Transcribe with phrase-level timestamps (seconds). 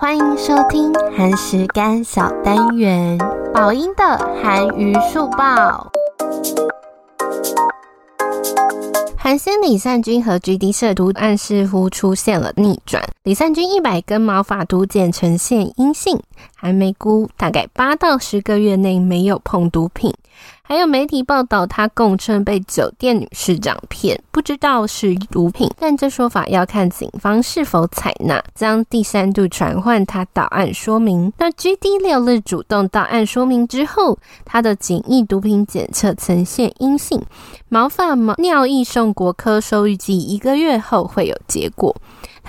[0.00, 3.18] 欢迎收听韩食干小单元，
[3.52, 4.02] 宝音的
[4.42, 5.92] 韩娱速报。
[9.18, 16.18] 韩星李善均和 GD 摄图案似乎出现了逆转，李善均一百根毛发毒检呈现阴性，
[16.56, 20.14] 韩梅估大概八到十个月内没有碰毒品。
[20.62, 31.32] 还有媒体报道，他供称被酒店女市长骗，不知道是毒品，但这说法要看警方是否采纳，将第三度传唤他到案说明。
[31.38, 37.20] 那 GD 六日主动到案说明之后，他的简易毒品检测呈现阴性，
[37.68, 41.96] 毛发毛尿液送国科收，预计一个月后会有结果。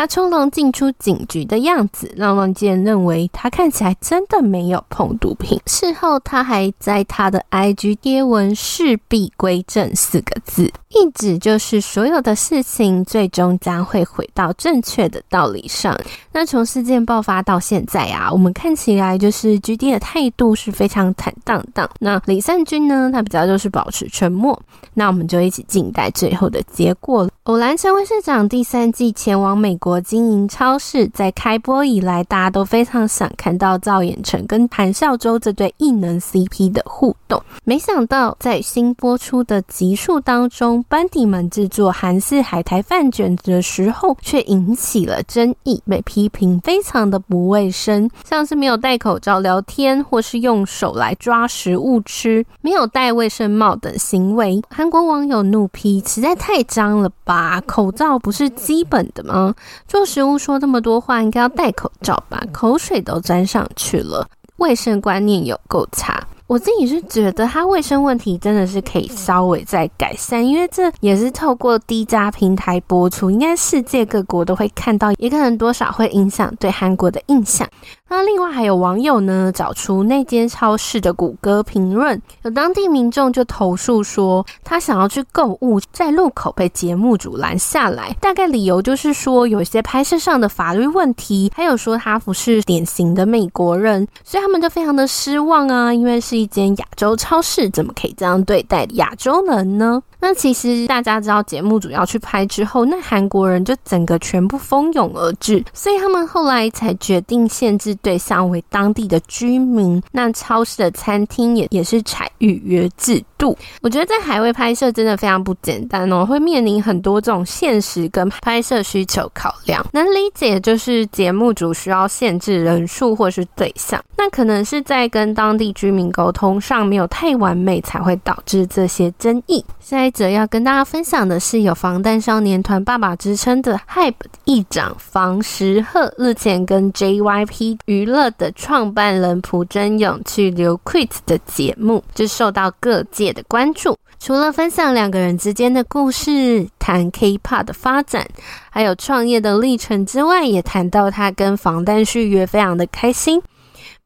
[0.00, 5.60] 他从容进出警局的样子，让外界认为他看起来真的没有碰毒品。
[5.66, 15.94] 事后，他还在他的 IG 贴文“事必归正”四个字，意指就是所有的事情最终将会回到正确的道理上。
[16.32, 21.86] 那从事件爆发到现在啊，我们看起来就是 GD 的态度是非常坦荡荡。
[21.98, 24.58] 那李善均呢，他比较就是保持沉默。
[24.94, 27.28] 那我们就一起静待最后的结果。
[27.44, 37.42] 偶然成为市长第三季前往美国经营超市，在开播以来，大家都非常想看到赵寅成跟韩孝周这对异能 CP 的互动。
[37.64, 54.60] 没想到在新播出的集数当中，班底们制作韩式海苔饭卷的时候，却引起了争议，被批评非常的不卫生，像是没有戴口罩聊天，或是用手来抓食物吃，没有戴卫生帽等行为。
[54.68, 57.62] 韩国网友怒批，实在太脏了吧！
[57.64, 59.54] 口罩不是基本的吗？
[59.86, 62.42] 做食物说这么多话，应该要戴口罩吧？
[62.52, 66.26] 口水都沾上去了，卫生观念有够差。
[66.50, 77.68] 我自己是觉得他卫生问题真的是可以稍微再改善，因为这也是透过低价平台播出，应该世界各国都会看到，也可能多少会影响对韩国的印象。
[78.08, 100.02] 那另外还有网友呢，找出那间超市的谷歌评论，有当地民众就投诉说，他想要去购物，在路口被节目组拦下来，大概理由就是说有一些拍摄上的法律问题，还有说他不是典型的美国人，所以他们就非常的失望啊，因为是一间亚洲超市，怎么可以这样对待亚洲人呢？
[100.22, 110.02] 那其实大家知道节目组要去拍之后，那韩国人就整个全部蜂拥而至，所以他们后来才决定限制对象为当地的居民。
[110.12, 113.58] 那超市的餐厅也也是采预约制度。
[113.82, 119.84] 我觉得在海外拍摄真的非常不简单哦，会面临很多这种现实跟拍摄需求考量。
[119.92, 129.64] 能理解就是节目组需要限制人数或是对象，那可能是在跟当地居民沟通上没有太完美，才会导致这些争议。
[129.80, 134.14] 下一则要跟大家分享的是，有防弹少年团爸爸之称的 HYBE
[134.44, 143.96] 议长房时赫日前跟 JYP 娱乐的创办人朴真勇去留 Quit 的节目，就受到各界的关注。
[144.18, 148.26] 除了分享两个人之间的故事，谈 K-pop 的发展，
[148.70, 153.40] 还有创业的历程之外，也谈到他跟防弹续约非常的开心。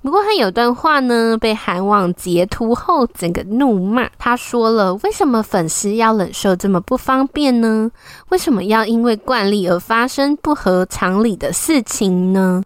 [0.02, 4.08] 不过他有段话呢，被韩网截图后，整个怒骂。
[4.18, 7.90] 他说了：“为什么粉丝要忍受这么不方便呢？
[8.28, 12.62] 为什么要因为惯例而发生不合常理的事情呢？”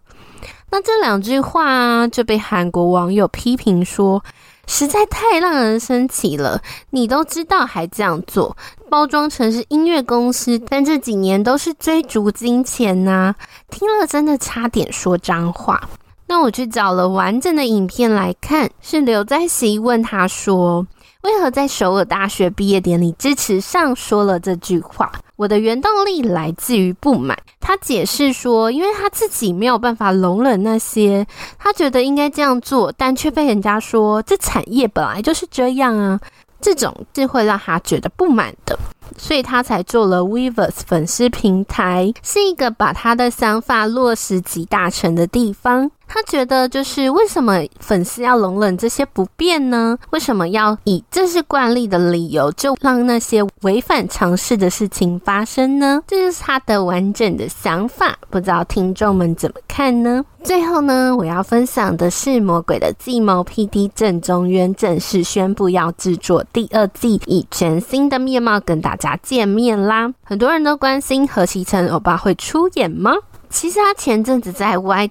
[0.69, 4.21] 那这两句话，就被韩国网友批评说，
[4.69, 6.61] 实在太让人生气了。
[6.91, 8.55] 你都知道还这样做，
[8.87, 13.33] 包装成是音乐公司，但这几年都是追逐金钱呐、
[13.71, 15.81] 听了真的差点说脏话。
[16.27, 20.85] 那我去找了完整的影片来看，是刘在锡问他说，
[21.23, 25.11] 为何在首尔大学毕业典礼致辞上说了这句话？
[25.35, 27.37] 我的原动力来自于不满。
[27.59, 36.17] 他解释说，因为他自己没有办法容忍那些他觉得应该这样做，但却被人家说这产业本来就是这样啊，
[36.61, 38.79] 这种是会让他觉得不满的。
[39.17, 45.91] 所以他才做了 Weverse 粉丝平台，是一个把他的想法落实集大成的地方。
[46.11, 49.95] 他觉得，就是为什么粉丝要容忍这些不便呢？
[50.09, 56.01] 为什么要以这是惯例的理由，就让那些违反常识的事情发生呢？
[56.07, 60.25] 这就是他的完整的想法，不知道听众们怎么看呢？
[60.43, 70.11] 最后呢，我要分享的是《魔鬼的计谋》PD 郑中渊正式宣布要制作第二季，以全新的面貌跟大家见面啦！
[70.23, 73.11] 很多人都关心河锡辰欧巴会出演吗？
[73.49, 75.09] 其实他前阵子在 Y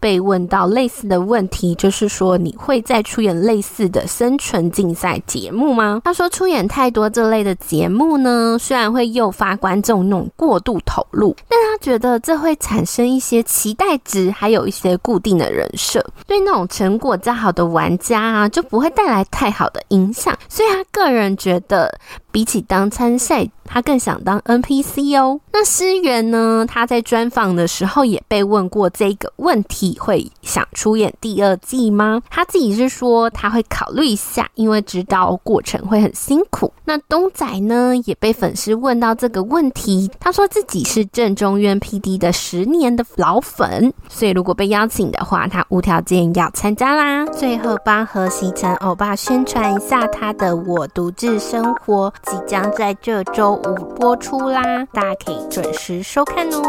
[0.00, 6.02] 被问到类似的问题，就是说你会再出演类似的生存竞赛节目吗？
[6.04, 20.36] 他说出演太多这类的节目呢，虽然会诱发观众那种过度投入，但他觉得这会产生一些期待值，还有一些固定的人设，对那种成果较好的玩家啊，就不会带来太好的影响。
[20.48, 21.92] 所以他个人觉得，
[22.32, 25.40] 比起当参赛，他更想当 NPC 哦。
[25.52, 26.64] 那诗媛呢？
[26.68, 32.22] 他在专访的时候也被问过这个问题，会想出演第二季吗？
[32.30, 36.72] 他自己是说他会考虑一下，因为知道过程会很辛苦。
[36.84, 37.92] 那东仔呢？
[38.04, 47.26] 也被粉丝问到这个问题，他说自己是郑中渊 PD 的十年的老粉，所以如果被邀请的话，他无条件要参加啦。
[47.26, 56.62] 最后帮河锡辰欧巴宣传一下他的《我独自生活》，即将在这周五播出啦，大家可以准时收看哦。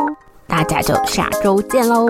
[0.48, 2.08] 大家就下周见喽。